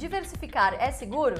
[0.00, 1.34] Diversificar é seguro?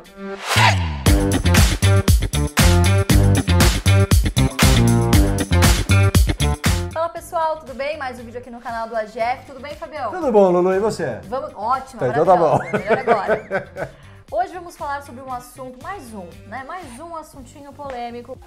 [6.92, 7.96] Fala pessoal, tudo bem?
[7.96, 9.46] Mais um vídeo aqui no canal do AGF.
[9.46, 10.10] Tudo bem, Fabião?
[10.10, 11.20] Tudo bom, Lulu, e você?
[11.24, 12.58] Vamos, ótimo, Então tá bom.
[12.58, 13.90] Melhor agora.
[14.30, 16.62] Hoje vamos falar sobre um assunto, mais um, né?
[16.64, 18.38] Mais um assuntinho polêmico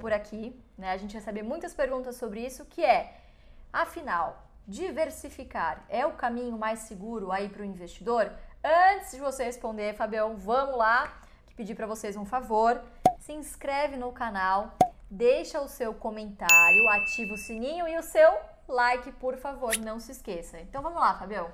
[0.00, 0.92] por aqui, né?
[0.92, 3.14] A gente recebe muitas perguntas sobre isso, que é,
[3.70, 8.32] afinal, diversificar é o caminho mais seguro aí para o investidor?
[8.62, 11.10] Antes de você responder, Fabião, vamos lá,
[11.56, 12.78] pedir para vocês um favor,
[13.18, 14.74] se inscreve no canal,
[15.10, 18.30] deixa o seu comentário, ativa o sininho e o seu
[18.68, 20.60] like, por favor, não se esqueça.
[20.60, 21.48] Então vamos lá, Fabião.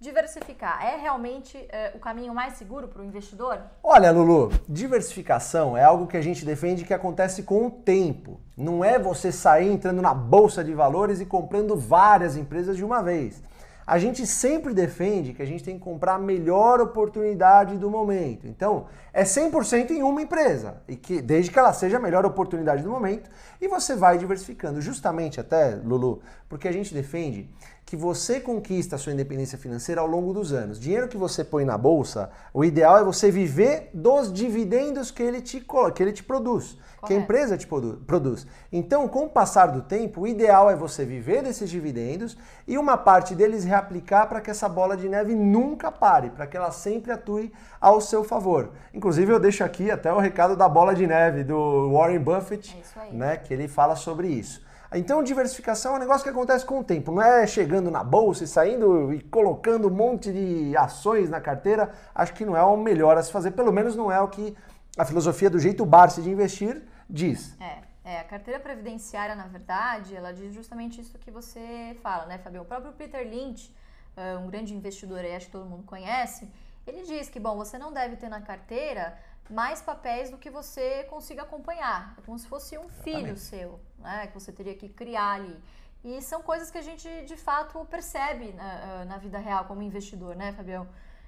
[0.00, 3.60] Diversificar é realmente é, o caminho mais seguro para o investidor?
[3.82, 8.40] Olha, Lulu, diversificação é algo que a gente defende que acontece com o tempo.
[8.56, 13.02] Não é você sair entrando na bolsa de valores e comprando várias empresas de uma
[13.02, 13.42] vez.
[13.86, 18.46] A gente sempre defende que a gente tem que comprar a melhor oportunidade do momento.
[18.46, 22.82] Então, é 100% em uma empresa, e que desde que ela seja a melhor oportunidade
[22.82, 24.80] do momento, e você vai diversificando.
[24.80, 27.48] Justamente até, Lulu, porque a gente defende
[27.86, 30.80] que você conquista a sua independência financeira ao longo dos anos.
[30.80, 35.40] Dinheiro que você põe na bolsa, o ideal é você viver dos dividendos que ele
[35.40, 37.06] te, que ele te produz, Correto.
[37.06, 38.44] que a empresa te produz.
[38.72, 42.96] Então, com o passar do tempo, o ideal é você viver desses dividendos e uma
[42.96, 47.12] parte deles reaplicar para que essa bola de neve nunca pare, para que ela sempre
[47.12, 48.72] atue ao seu favor.
[48.92, 53.12] Inclusive, eu deixo aqui até o recado da bola de neve do Warren Buffett, é
[53.12, 54.64] né, que ele fala sobre isso.
[54.94, 58.44] Então, diversificação é um negócio que acontece com o tempo, não é chegando na bolsa
[58.44, 61.90] e saindo e colocando um monte de ações na carteira.
[62.14, 64.56] Acho que não é o melhor a se fazer, pelo menos não é o que
[64.96, 67.56] a filosofia do jeito Barsi de investir diz.
[67.60, 72.38] É, é, a carteira previdenciária, na verdade, ela diz justamente isso que você fala, né,
[72.38, 72.62] Fabio?
[72.62, 73.74] O próprio Peter Lynch,
[74.16, 76.48] eh, um grande investidor aí, acho que todo mundo conhece,
[76.86, 79.18] ele diz que, bom, você não deve ter na carteira
[79.50, 82.14] mais papéis do que você consiga acompanhar.
[82.16, 83.40] É como se fosse um filho Exatamente.
[83.40, 84.28] seu, né?
[84.28, 85.60] Que você teria que criar ali.
[86.04, 90.36] E são coisas que a gente de fato percebe na, na vida real como investidor,
[90.36, 90.86] né, Fabião?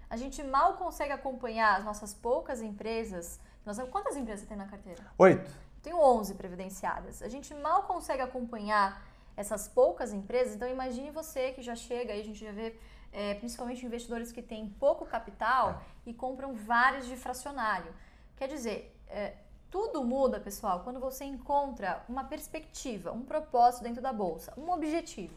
[0.09, 3.41] A gente mal consegue acompanhar as nossas poucas empresas.
[3.67, 5.05] Nós, quantas empresas tem na carteira?
[5.19, 5.68] Oito.
[5.83, 7.23] Tenho 11 previdenciadas.
[7.23, 9.03] A gente mal consegue acompanhar
[9.37, 10.55] essas poucas empresas.
[10.55, 12.77] Então, imagine você que já chega aí, a gente já vê
[13.13, 15.71] é, principalmente investidores que têm pouco capital
[16.07, 16.11] é.
[16.11, 17.95] e compram vários de fracionário.
[18.37, 19.35] Quer dizer, é,
[19.71, 25.35] tudo muda, pessoal, quando você encontra uma perspectiva, um propósito dentro da bolsa, um objetivo.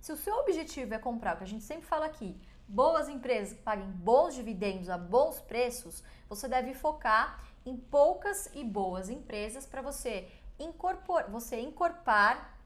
[0.00, 2.38] Se o seu objetivo é comprar, o que a gente sempre fala aqui,
[2.68, 8.64] boas empresas que paguem bons dividendos a bons preços, você deve focar em poucas e
[8.64, 10.26] boas empresas para você
[10.58, 11.60] incorporar, você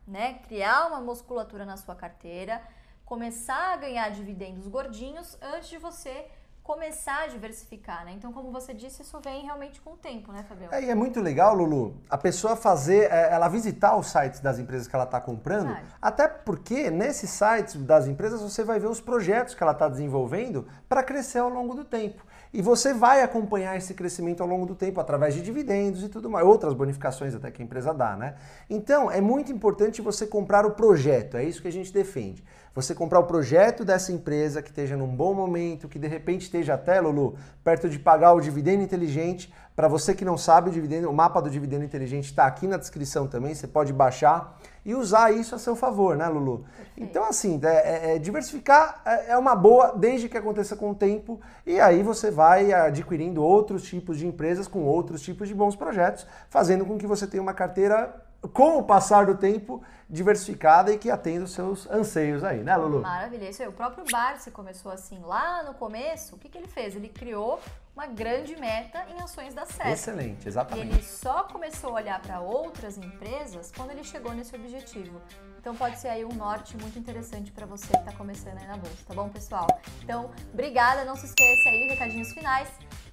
[0.06, 2.62] né, criar uma musculatura na sua carteira,
[3.05, 6.31] começar a ganhar dividendos gordinhos antes de você
[6.70, 8.12] começar a diversificar, né?
[8.16, 10.72] Então, como você disse, isso vem realmente com o tempo, né, Fabião?
[10.72, 14.56] É, e é muito legal, Lulu, a pessoa fazer, é, ela visitar os sites das
[14.56, 15.88] empresas que ela está comprando, Verdade.
[16.00, 20.64] até porque nesses sites das empresas você vai ver os projetos que ela está desenvolvendo
[20.88, 22.25] para crescer ao longo do tempo.
[22.53, 26.30] E você vai acompanhar esse crescimento ao longo do tempo através de dividendos e tudo
[26.30, 28.36] mais, outras bonificações até que a empresa dá, né?
[28.69, 32.44] Então, é muito importante você comprar o projeto, é isso que a gente defende.
[32.72, 36.75] Você comprar o projeto dessa empresa que esteja num bom momento, que de repente esteja
[36.75, 39.53] até, Lulu, perto de pagar o dividendo inteligente.
[39.75, 42.76] Para você que não sabe, o, dividendo, o mapa do dividendo inteligente está aqui na
[42.76, 46.64] descrição também, você pode baixar e usar isso a seu favor, né, Lulu?
[46.97, 50.94] Então, assim, é, é, é, diversificar é, é uma boa desde que aconteça com o
[50.94, 55.75] tempo e aí você vai adquirindo outros tipos de empresas com outros tipos de bons
[55.75, 60.99] projetos, fazendo com que você tenha uma carteira com o passar do tempo, diversificada e
[60.99, 63.01] que atenda os seus anseios aí, né, Lulu?
[63.01, 63.69] Maravilha, isso aí.
[63.69, 66.34] O próprio Barsi começou assim lá no começo.
[66.34, 66.97] O que, que ele fez?
[66.97, 67.61] Ele criou
[67.95, 69.89] uma grande meta em ações da SESC.
[69.89, 70.89] Excelente, exatamente.
[70.89, 75.21] E ele só começou a olhar para outras empresas quando ele chegou nesse objetivo.
[75.59, 78.78] Então pode ser aí um norte muito interessante para você que está começando aí na
[78.78, 79.67] bolsa, tá bom, pessoal?
[80.03, 82.69] Então, obrigada, não se esqueça aí, recadinhos finais.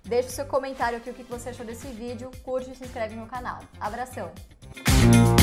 [0.05, 3.15] Deixe o seu comentário aqui o que você achou desse vídeo, curte e se inscreve
[3.15, 3.59] no canal.
[3.81, 4.31] Abração!
[4.75, 5.36] Thank you.